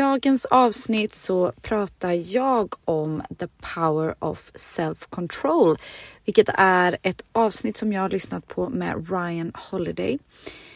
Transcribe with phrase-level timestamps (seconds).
[0.00, 5.76] dagens avsnitt så pratar jag om the power of self-control,
[6.24, 10.18] vilket är ett avsnitt som jag har lyssnat på med Ryan Holiday.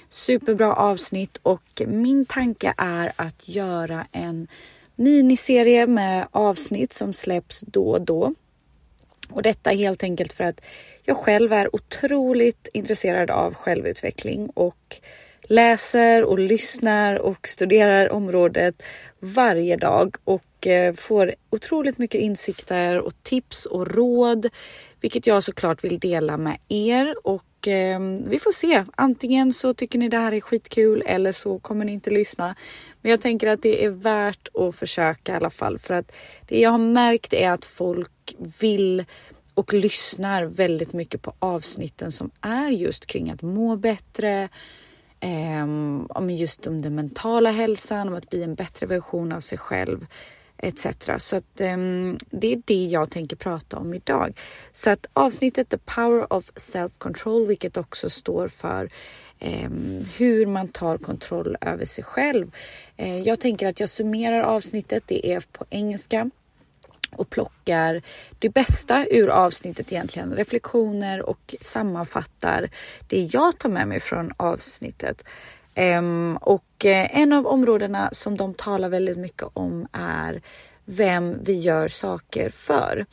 [0.08, 4.48] Superbra avsnitt och min tanke är att göra en
[4.94, 8.34] miniserie med avsnitt som släpps då och då.
[9.30, 10.60] Och detta helt enkelt för att
[11.04, 15.00] jag själv är otroligt intresserad av självutveckling och
[15.48, 18.82] läser och lyssnar och studerar området
[19.20, 24.46] varje dag och eh, får otroligt mycket insikter och tips och råd,
[25.00, 28.84] vilket jag såklart vill dela med er och ehm, vi får se.
[28.94, 32.54] Antingen så tycker ni det här är skitkul eller så kommer ni inte lyssna.
[33.02, 36.12] Men jag tänker att det är värt att försöka i alla fall för att
[36.48, 39.04] det jag har märkt är att folk vill
[39.54, 44.48] och lyssnar väldigt mycket på avsnitten som är just kring att må bättre,
[45.26, 49.58] Ehm, om just om den mentala hälsan, om att bli en bättre version av sig
[49.58, 50.06] själv
[50.56, 50.86] etc.
[51.18, 54.40] Så att um, det är det jag tänker prata om idag.
[54.72, 58.90] Så att avsnittet The Power of Self-Control, vilket också står för
[59.40, 62.52] um, hur man tar kontroll över sig själv.
[63.00, 66.30] Uh, jag tänker att jag summerar avsnittet, det är på engelska
[67.14, 68.02] och plockar
[68.38, 72.70] det bästa ur avsnittet egentligen, reflektioner och sammanfattar
[73.08, 75.24] det jag tar med mig från avsnittet.
[75.74, 80.42] Ehm, och eh, en av områdena som de talar väldigt mycket om är
[80.84, 83.06] vem vi gör saker för.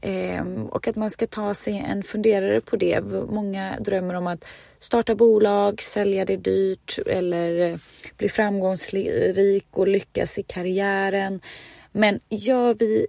[0.00, 3.00] Ehm, och att man ska ta sig en funderare på det.
[3.28, 4.44] Många drömmer om att
[4.80, 7.78] starta bolag, sälja det dyrt eller eh,
[8.16, 11.40] bli framgångsrik och lyckas i karriären.
[11.92, 13.06] Men gör vi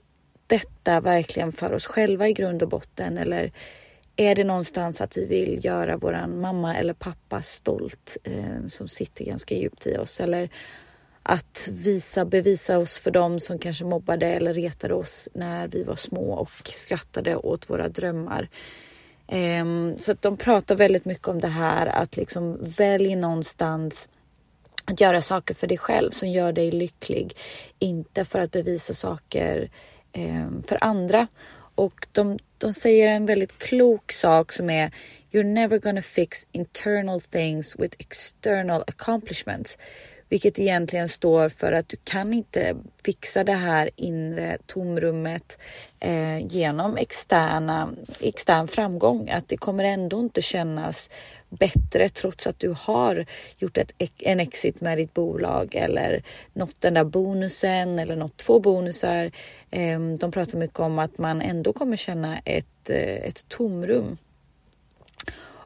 [0.54, 3.52] detta verkligen för oss själva i grund och botten eller
[4.16, 9.26] är det någonstans att vi vill göra våran mamma eller pappa stolt eh, som sitter
[9.26, 10.50] ganska djupt i oss eller
[11.24, 15.96] att visa, bevisa oss för dem som kanske mobbade eller retade oss när vi var
[15.96, 18.50] små och skrattade åt våra drömmar.
[19.28, 19.66] Eh,
[19.98, 24.08] så att de pratar väldigt mycket om det här att liksom välj någonstans
[24.86, 27.38] att göra saker för dig själv som gör dig lycklig.
[27.80, 29.70] Inte för att bevisa saker eh,
[30.14, 31.28] Eh, för andra.
[31.76, 34.92] Och de, de säger en väldigt klok sak som är
[35.32, 39.78] You're never gonna fix internal things with external accomplishments.
[40.30, 42.76] Vilket egentligen står för att du kan inte
[43.06, 45.60] fixa det här inre tomrummet
[46.00, 49.30] eh, genom externa, extern framgång.
[49.30, 51.10] Att det kommer ändå inte kännas
[51.60, 53.26] bättre trots att du har
[53.58, 58.60] gjort ett, en exit med ditt bolag eller nått den där bonusen eller nått två
[58.60, 59.32] bonusar.
[59.72, 64.18] Ehm, de pratar mycket om att man ändå kommer känna ett, eh, ett tomrum.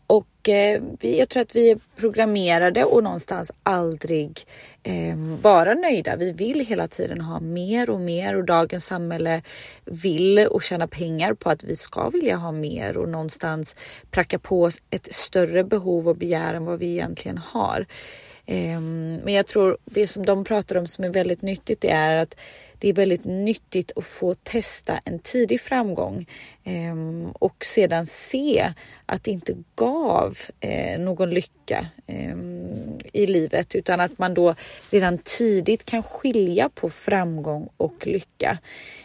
[0.08, 4.46] Och eh, vi, jag tror att vi är programmerade och någonstans aldrig
[4.84, 6.16] eh, vara nöjda.
[6.16, 9.42] Vi vill hela tiden ha mer och mer och dagens samhälle
[9.86, 13.76] vill och tjäna pengar på att vi ska vilja ha mer och någonstans
[14.12, 17.86] pracka på oss ett större behov och begär än vad vi egentligen har.
[18.46, 18.80] Eh,
[19.24, 22.36] men jag tror det som de pratar om som är väldigt nyttigt det är att
[22.80, 26.26] det är väldigt nyttigt att få testa en tidig framgång
[26.64, 26.96] eh,
[27.34, 28.74] och sedan se
[29.06, 32.38] att det inte gav eh, någon lycka eh,
[33.14, 34.56] i livet utan att man då
[34.92, 38.58] redan tidigt kan skilja på framgång och lycka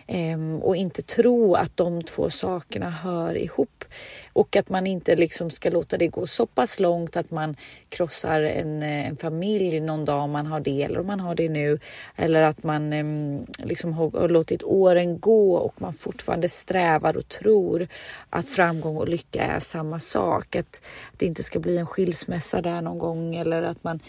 [0.07, 3.85] ehm, och inte tro att de två sakerna hör ihop
[4.33, 7.57] och att man inte liksom ska låta det gå så pass långt att man
[7.89, 11.35] krossar en, eh, en familj någon dag om man har det eller om man har
[11.35, 11.79] det nu
[12.17, 17.29] eller att man eh, liksom har, har låtit åren gå och man fortfarande strävar och
[17.29, 17.89] tror
[18.31, 20.57] att framgång och lycka är samma sak.
[20.57, 20.83] Att
[21.17, 24.01] det inte ska bli en skilsmässa där någon gång eller att man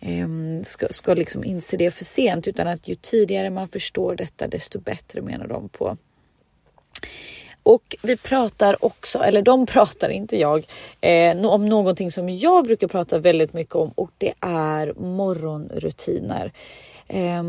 [0.00, 4.48] ehm, ska, ska liksom inse det för sent utan att ju tidigare man förstår detta
[4.48, 5.96] desto bättre menar de på.
[7.68, 10.66] Och vi pratar också, eller de pratar inte jag,
[11.00, 16.52] eh, om någonting som jag brukar prata väldigt mycket om och det är morgonrutiner.
[17.08, 17.42] Eh,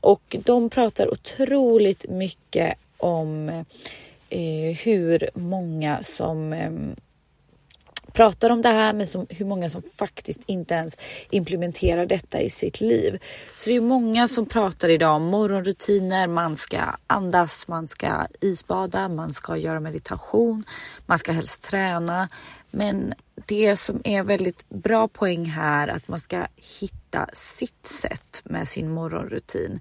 [0.00, 3.48] och de pratar otroligt mycket om
[4.30, 6.70] eh, hur många som eh,
[8.14, 10.96] pratar om det här men som, hur många som faktiskt inte ens
[11.30, 13.18] implementerar detta i sitt liv.
[13.58, 19.08] Så det är många som pratar idag om morgonrutiner, man ska andas, man ska isbada,
[19.08, 20.64] man ska göra meditation,
[21.06, 22.28] man ska helst träna.
[22.70, 23.14] Men
[23.46, 26.46] det som är väldigt bra poäng här att man ska
[26.80, 29.80] hitta sitt sätt med sin morgonrutin.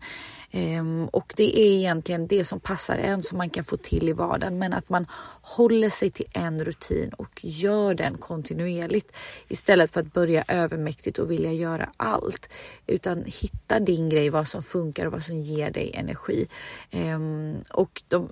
[0.56, 4.14] Ehm, och det är egentligen det som passar en som man kan få till i
[4.14, 4.58] vardagen.
[4.60, 5.08] Men att man
[5.42, 9.16] håller sig till en rutin och gör den kontinuerligt
[9.48, 12.50] istället för att börja övermäktigt och vilja göra allt.
[12.88, 16.48] Utan hitta din grej, vad som funkar och vad som ger dig energi.
[16.92, 18.30] Ehm, och de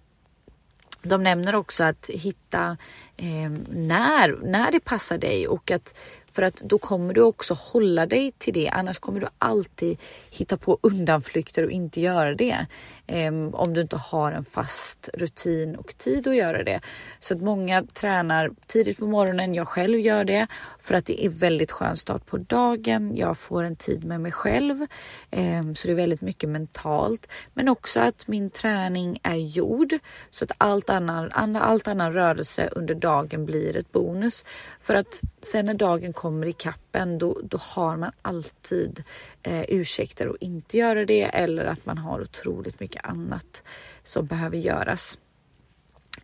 [1.04, 2.78] de nämner också att hitta
[3.18, 5.98] eh, när, när det passar dig och att
[6.34, 8.70] för att då kommer du också hålla dig till det.
[8.70, 9.98] Annars kommer du alltid
[10.32, 12.66] hitta på undanflykter och inte göra det.
[13.08, 16.80] Um, om du inte har en fast rutin och tid att göra det.
[17.20, 19.56] Så att många tränar tidigt på morgonen.
[19.56, 20.48] Jag själv gör det
[20.80, 23.16] för att det är väldigt skön start på dagen.
[23.16, 24.88] Jag får en tid med mig själv.
[25.32, 27.28] Um, så det är väldigt mycket mentalt.
[27.54, 29.94] Men också att min träning är gjord
[30.32, 34.46] så att allt annan, allt annan rörelse under dagen blir ett bonus.
[34.82, 39.04] För att sen när dagen kommer i kappen då, då har man alltid
[39.44, 43.64] eh, ursäkter att inte göra det eller att man har otroligt mycket annat
[44.04, 45.20] som behöver göras.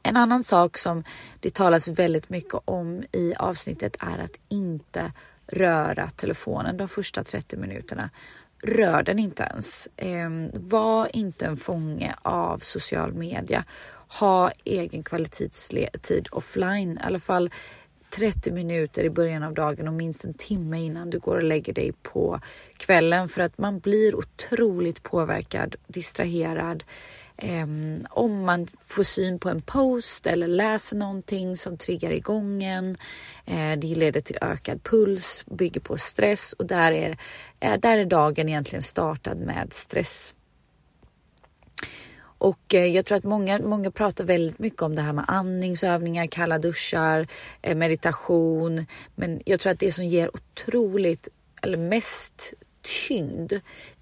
[0.04, 1.04] En annan sak som
[1.40, 5.12] det talas väldigt mycket om i avsnittet är att inte
[5.48, 8.10] röra telefonen de första 30 minuterna.
[8.64, 9.88] Rör den inte ens.
[9.96, 13.64] Eh, var inte en fånge av social media.
[14.08, 17.50] Ha egen kvalitetstid offline, i alla fall
[18.10, 21.74] 30 minuter i början av dagen och minst en timme innan du går och lägger
[21.74, 22.40] dig på
[22.78, 26.84] kvällen för att man blir otroligt påverkad, distraherad.
[27.44, 32.96] Um, om man får syn på en post eller läser någonting som triggar igång en.
[33.50, 37.10] Uh, eh, det leder till ökad puls, bygger på stress och där är,
[37.66, 40.34] uh, där är dagen egentligen startad med stress.
[42.38, 46.28] Och eh, jag tror att många, många pratar väldigt mycket om det här med andningsövningar,
[46.28, 47.28] kalla duschar,
[47.62, 48.86] eh, meditation.
[49.16, 51.28] Men jag tror att det som ger otroligt,
[51.62, 52.54] eller mest
[53.08, 53.54] tyngd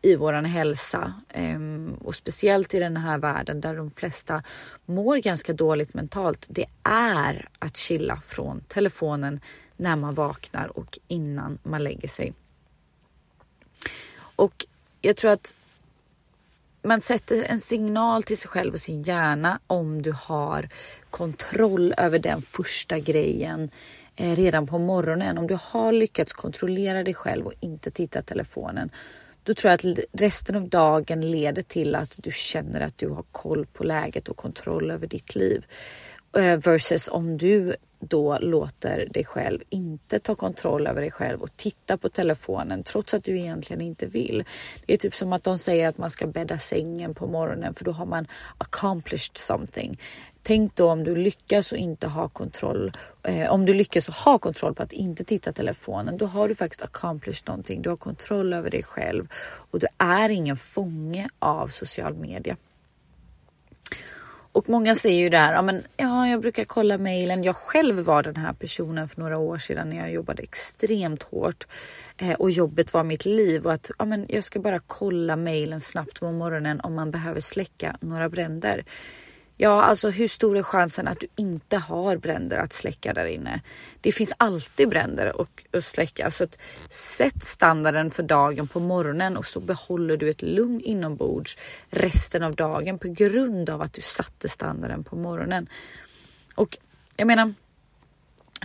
[0.02, 4.44] i våran hälsa ehm, och speciellt i den här världen där de flesta
[4.86, 6.48] mår ganska dåligt mentalt.
[6.50, 9.40] Det är att chilla från telefonen
[9.78, 12.34] när man vaknar och innan man lägger sig.
[14.36, 14.66] Och
[15.02, 15.56] jag tror att
[16.86, 20.70] man sätter en signal till sig själv och sin hjärna om du har
[21.10, 23.70] kontroll över den första grejen
[24.16, 25.38] eh, redan på morgonen.
[25.38, 28.90] Om du har lyckats kontrollera dig själv och inte titta telefonen.
[29.44, 33.24] Då tror jag att resten av dagen leder till att du känner att du har
[33.32, 35.66] koll på läget och kontroll över ditt liv.
[36.38, 41.58] Eh, versus om du då låter dig själv inte ta kontroll över dig själv och
[41.58, 44.44] titta på telefonen trots att du egentligen inte vill.
[44.86, 47.86] Det är typ som att de säger att man ska bädda sängen på morgonen för
[47.86, 48.28] då har man
[48.58, 50.00] accomplished something.
[50.44, 52.92] Tänk då om du lyckas och inte ha kontroll.
[53.24, 56.56] Eh, om du lyckas och ha kontroll på att inte titta telefonen, då har du
[56.56, 57.82] faktiskt accomplished någonting.
[57.82, 59.28] Du har kontroll över dig själv
[59.72, 62.58] och du är ingen fånge av social media.
[64.56, 67.44] Och många säger ju det här, ja men ja, jag brukar kolla mejlen.
[67.44, 71.68] Jag själv var den här personen för några år sedan när jag jobbade extremt hårt
[72.18, 75.82] eh, och jobbet var mitt liv och att ja, men jag ska bara kolla mejlen
[75.82, 78.84] snabbt på morgonen om man behöver släcka några bränder.
[79.58, 83.62] Ja, alltså hur stor är chansen att du inte har bränder att släcka där inne?
[84.02, 85.34] Det finns alltid bränder
[85.74, 86.58] att släcka så att
[86.90, 91.58] sätt standarden för dagen på morgonen och så behåller du ett lugn inombords
[91.90, 95.68] resten av dagen på grund av att du satte standarden på morgonen.
[96.56, 96.78] Och
[97.18, 97.54] jag menar,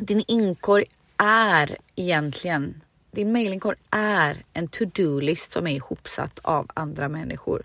[0.00, 0.84] din inkorg
[1.16, 2.80] är egentligen
[3.10, 7.62] din mailinkorg är en to-do-list som är ihopsatt av andra människor.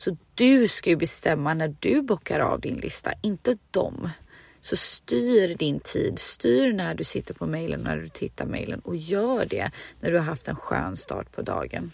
[0.00, 4.10] Så du ska ju bestämma när du bockar av din lista, inte dem.
[4.60, 8.96] Så styr din tid, styr när du sitter på mejlen, när du tittar mejlen och
[8.96, 11.92] gör det när du har haft en skön start på dagen.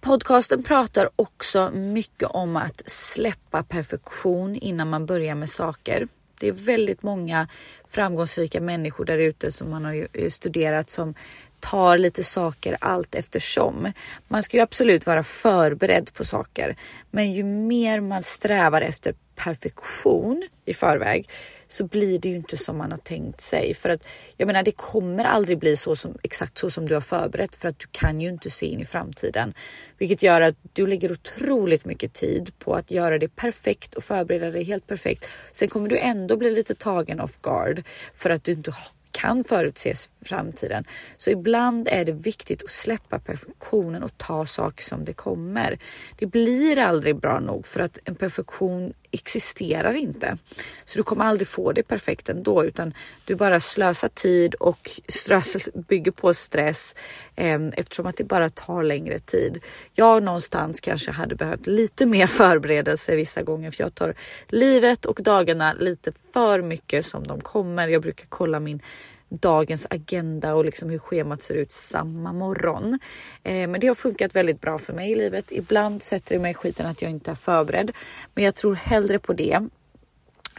[0.00, 6.08] Podcasten pratar också mycket om att släppa perfektion innan man börjar med saker.
[6.40, 7.48] Det är väldigt många
[7.88, 11.14] framgångsrika människor där ute som man har eh, studerat som
[11.60, 13.92] tar lite saker allt eftersom.
[14.28, 16.76] Man ska ju absolut vara förberedd på saker,
[17.10, 21.28] men ju mer man strävar efter perfektion i förväg,
[21.68, 23.74] så blir det ju inte som man har tänkt sig.
[23.74, 27.00] För att jag menar, det kommer aldrig bli så som exakt så som du har
[27.00, 29.54] förberett för att du kan ju inte se in i framtiden,
[29.98, 34.50] vilket gör att du lägger otroligt mycket tid på att göra det perfekt och förbereda
[34.50, 35.28] dig helt perfekt.
[35.52, 37.82] Sen kommer du ändå bli lite tagen off guard
[38.14, 38.74] för att du inte
[39.20, 40.84] kan förutses framtiden.
[41.16, 45.78] Så ibland är det viktigt att släppa perfektionen och ta saker som det kommer.
[46.16, 50.36] Det blir aldrig bra nog för att en perfektion existerar inte.
[50.84, 55.60] Så du kommer aldrig få det perfekt ändå utan du bara slösar tid och strösel
[55.74, 56.94] bygger på stress
[57.36, 59.64] eh, eftersom att det bara tar längre tid.
[59.94, 64.14] Jag någonstans kanske hade behövt lite mer förberedelse vissa gånger för jag tar
[64.48, 67.88] livet och dagarna lite för mycket som de kommer.
[67.88, 68.82] Jag brukar kolla min
[69.28, 72.98] dagens agenda och liksom hur schemat ser ut samma morgon.
[73.42, 75.52] Eh, men det har funkat väldigt bra för mig i livet.
[75.52, 77.92] Ibland sätter det mig i skiten att jag inte är förberedd,
[78.34, 79.60] men jag tror hellre på det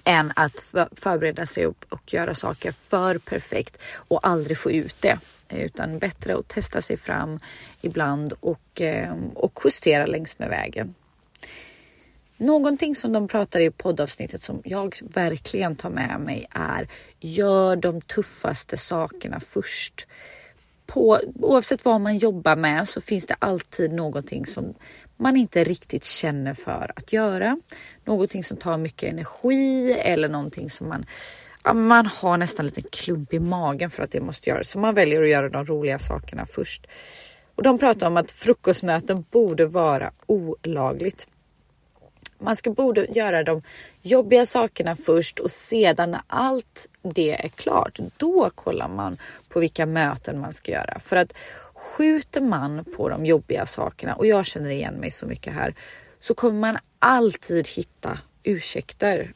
[0.04, 5.20] än att förbereda sig och, och göra saker för perfekt och aldrig få ut det
[5.48, 7.40] eh, utan bättre att testa sig fram
[7.82, 10.96] ibland och, eh, och justera längs med vägen.
[12.40, 16.88] Någonting som de pratar i poddavsnittet som jag verkligen tar med mig är
[17.20, 20.08] gör de tuffaste sakerna först.
[20.86, 24.74] På, oavsett vad man jobbar med så finns det alltid någonting som
[25.18, 27.58] man inte riktigt känner för att göra.
[28.06, 31.06] Någonting som tar mycket energi eller någonting som man
[31.74, 34.70] man har nästan en klump i magen för att det måste göras.
[34.70, 36.88] Så man väljer att göra de roliga sakerna först.
[37.56, 41.28] Och de pratar om att frukostmöten borde vara olagligt.
[42.40, 43.62] Man ska borde göra de
[44.02, 49.18] jobbiga sakerna först och sedan när allt det är klart, då kollar man
[49.50, 51.00] på vilka möten man ska göra.
[51.00, 51.34] För att
[51.74, 55.76] skjuter man på de jobbiga sakerna, och jag känner igen mig så mycket här,
[56.20, 59.34] så kommer man alltid hitta ursäkter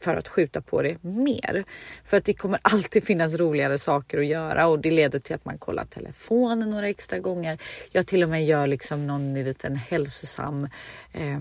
[0.00, 1.64] för att skjuta på det mer.
[2.04, 5.44] För att det kommer alltid finnas roligare saker att göra och det leder till att
[5.44, 7.58] man kollar telefonen några extra gånger.
[7.92, 10.68] Jag till och med gör liksom någon liten hälsosam,
[11.12, 11.38] eh,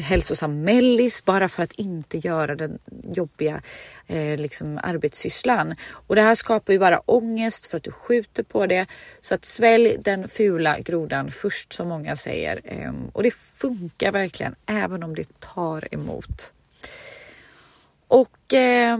[0.00, 2.78] hälsosam mellis bara för att inte göra den
[3.14, 3.62] jobbiga
[4.06, 5.74] eh, liksom arbetssysslan.
[5.90, 8.86] Och det här skapar ju bara ångest för att du skjuter på det.
[9.20, 12.60] Så att svälj den fula grodan först som många säger.
[12.64, 16.52] Eh, och det funkar verkligen även om det tar emot.
[18.12, 18.98] Och eh,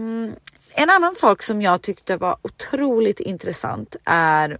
[0.73, 4.57] en annan sak som jag tyckte var otroligt intressant är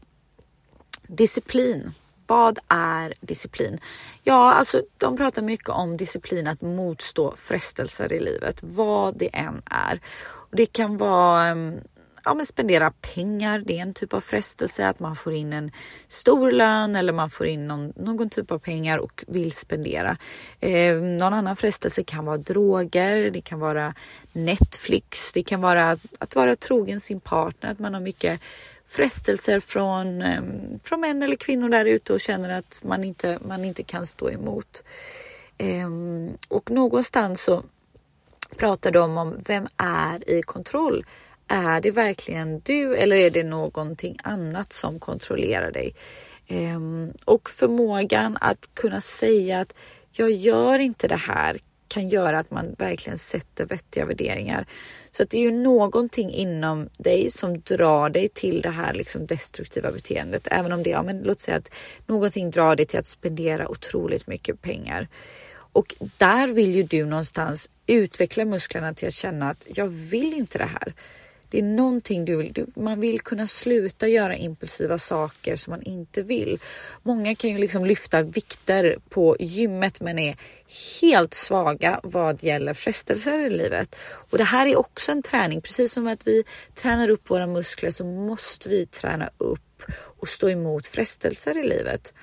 [1.07, 1.91] disciplin.
[2.27, 3.79] Vad är disciplin?
[4.23, 9.61] Ja, alltså de pratar mycket om disciplin att motstå frestelser i livet, vad det än
[9.65, 9.99] är.
[10.51, 11.79] Det kan vara ehm,
[12.25, 13.59] ja, men spendera pengar.
[13.59, 15.71] Det är en typ av frestelse att man får in en
[16.07, 20.17] stor lön eller man får in någon, någon typ av pengar och vill spendera.
[20.59, 23.31] Eh, någon annan frestelse kan vara droger.
[23.31, 23.93] Det kan vara
[24.31, 25.33] Netflix.
[25.33, 28.39] Det kan vara att, att vara trogen sin partner, att man har mycket
[28.87, 30.41] frestelser från, eh,
[30.83, 34.29] från män eller kvinnor där ute och känner att man inte, man inte kan stå
[34.29, 34.83] emot.
[35.57, 35.89] Eh,
[36.47, 37.63] och någonstans så
[38.57, 41.05] pratar de om vem är i kontroll?
[41.55, 45.95] Är det verkligen du eller är det någonting annat som kontrollerar dig?
[46.47, 49.73] Ehm, och förmågan att kunna säga att
[50.11, 51.57] jag gör inte det här
[51.87, 54.65] kan göra att man verkligen sätter vettiga värderingar.
[55.11, 59.25] Så att det är ju någonting inom dig som drar dig till det här liksom
[59.25, 60.47] destruktiva beteendet.
[60.51, 61.69] Även om det, ja men låt säga att
[62.05, 65.07] någonting drar dig till att spendera otroligt mycket pengar.
[65.55, 70.57] Och där vill ju du någonstans utveckla musklerna till att känna att jag vill inte
[70.57, 70.93] det här.
[71.53, 72.53] Det är någonting du vill.
[72.53, 76.59] Du, man vill kunna sluta göra impulsiva saker som man inte vill.
[77.03, 80.37] Många kan ju liksom lyfta vikter på gymmet men är
[81.01, 83.95] helt svaga vad gäller frestelser i livet.
[84.29, 85.61] Och det här är också en träning.
[85.61, 86.43] Precis som att vi
[86.75, 92.13] tränar upp våra muskler så måste vi träna upp och stå emot frestelser i livet.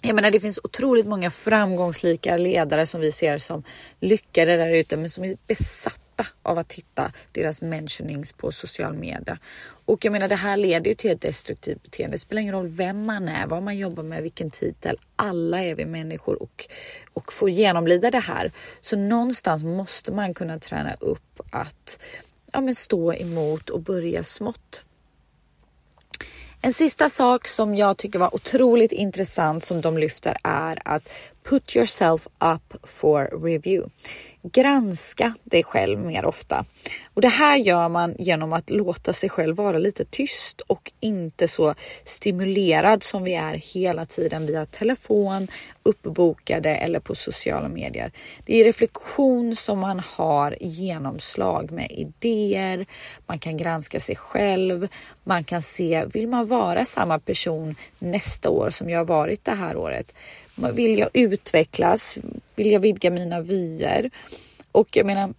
[0.00, 3.62] Jag menar, det finns otroligt många framgångsrika ledare som vi ser som
[4.00, 9.38] lyckade där ute, men som är besatta av att titta deras mentionings på social media.
[9.84, 12.14] Och jag menar, det här leder ju till ett destruktivt beteende.
[12.14, 14.98] Det spelar ingen roll vem man är, vad man jobbar med, vilken titel.
[15.16, 16.66] Alla är vi människor och,
[17.12, 18.52] och får genomlida det här.
[18.80, 21.98] Så någonstans måste man kunna träna upp att
[22.52, 24.84] ja, men stå emot och börja smått.
[26.60, 31.08] En sista sak som jag tycker var otroligt intressant som de lyfter är att
[31.48, 33.90] Put yourself up for review.
[34.42, 36.64] Granska dig själv mer ofta.
[37.14, 41.48] Och det här gör man genom att låta sig själv vara lite tyst och inte
[41.48, 41.74] så
[42.04, 45.48] stimulerad som vi är hela tiden via telefon,
[45.82, 48.12] uppbokade eller på sociala medier.
[48.44, 52.86] Det är reflektion som man har genomslag med idéer.
[53.26, 54.88] Man kan granska sig själv.
[55.24, 59.76] Man kan se, vill man vara samma person nästa år som jag varit det här
[59.76, 60.14] året?
[60.58, 60.74] Mm.
[60.74, 62.18] Vill jag utvecklas?
[62.56, 64.10] Vill jag vidga mina vyer?
[64.72, 65.34] Och jag menar,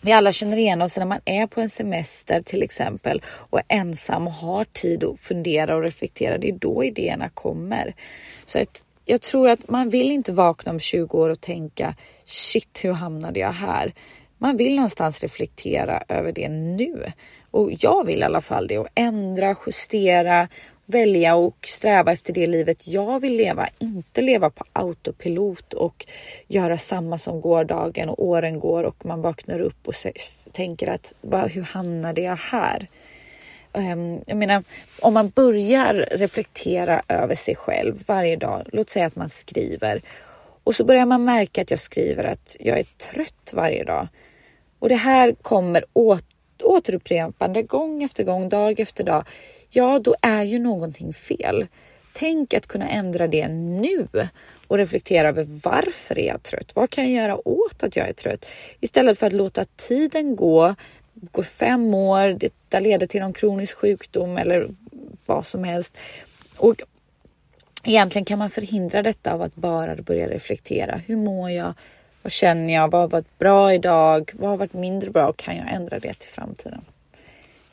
[0.00, 3.64] vi alla känner igen oss när man är på en semester till exempel och är
[3.68, 6.38] ensam och har tid att fundera och reflektera.
[6.38, 7.94] Det är då idéerna kommer.
[8.46, 11.94] Så att jag tror att man vill inte vakna om 20 år och tänka
[12.24, 13.94] shit, hur hamnade jag här?
[14.38, 17.12] Man vill någonstans reflektera över det nu
[17.50, 20.48] och jag vill i alla fall det och ändra, justera
[20.86, 23.68] välja och sträva efter det livet jag vill leva.
[23.78, 26.06] Inte leva på autopilot och
[26.48, 29.94] göra samma som gårdagen och åren går och man vaknar upp och
[30.52, 31.12] tänker att
[31.50, 32.88] hur hamnade jag här?
[33.72, 34.64] Ehm, jag menar,
[35.00, 40.02] om man börjar reflektera över sig själv varje dag, låt säga att man skriver
[40.64, 44.08] och så börjar man märka att jag skriver att jag är trött varje dag.
[44.78, 46.24] Och det här kommer åt,
[46.62, 49.24] återupprepande gång efter gång, dag efter dag
[49.76, 51.66] ja, då är ju någonting fel.
[52.12, 54.08] Tänk att kunna ändra det nu
[54.66, 56.76] och reflektera över varför är jag trött?
[56.76, 58.46] Vad kan jag göra åt att jag är trött?
[58.80, 60.74] Istället för att låta tiden gå,
[61.14, 64.68] gå fem år, Detta leder till någon kronisk sjukdom eller
[65.26, 65.96] vad som helst.
[66.56, 66.82] Och
[67.84, 71.00] egentligen kan man förhindra detta av att bara börja reflektera.
[71.06, 71.74] Hur mår jag?
[72.22, 72.90] Vad känner jag?
[72.90, 74.30] Vad har varit bra idag?
[74.34, 75.32] Vad har varit mindre bra?
[75.32, 76.80] Kan jag ändra det till framtiden?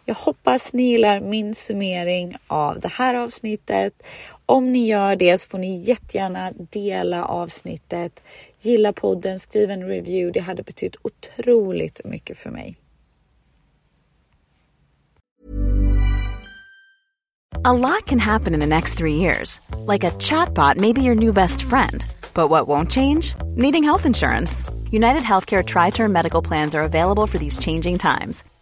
[0.05, 4.03] Jag hoppas ni gillar min summering av det här avsnittet.
[4.45, 8.23] Om ni gör det så får ni jättegärna dela avsnittet,
[8.59, 10.31] gilla podden, skriv en review.
[10.33, 12.77] Det hade betytt otroligt mycket för mig.
[17.63, 19.61] A lot can happen in the next three years.
[19.87, 22.03] Like a chatbot may be your new best friend.
[22.33, 23.35] But what won't change?
[23.55, 24.65] Needing health insurance.
[24.91, 28.43] United Healthcare Tri Term Medical Plans are available for these changing times